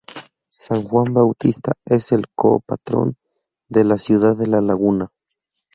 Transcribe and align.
San 0.49 0.81
Juan 0.81 1.13
Bautista 1.13 1.73
es 1.85 2.11
el 2.11 2.25
co-patrón 2.33 3.17
de 3.69 3.83
la 3.83 3.99
ciudad 3.99 4.35
de 4.35 4.47
La 4.47 4.59
Laguna. 4.59 5.09